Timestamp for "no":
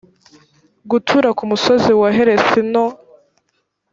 2.71-2.85